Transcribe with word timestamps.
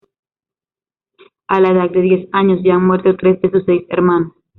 A 1.47 1.59
la 1.61 1.69
edad 1.69 1.91
de 1.91 2.01
diez 2.01 2.27
años 2.31 2.61
ya 2.63 2.73
han 2.73 2.87
muerto 2.87 3.15
tres 3.15 3.39
de 3.41 3.51
sus 3.51 3.65
seis 3.65 3.83
hermanos. 3.89 4.31